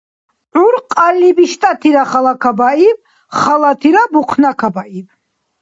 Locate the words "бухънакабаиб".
4.11-5.07